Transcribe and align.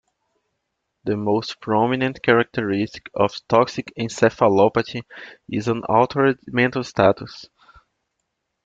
The 1.03 1.15
most 1.15 1.59
prominent 1.61 2.23
characteristic 2.23 3.07
of 3.13 3.35
toxic 3.47 3.93
encephalopathy 3.99 5.03
is 5.47 5.67
an 5.67 5.83
altered 5.87 6.39
mental 6.47 6.83
status. 6.83 7.47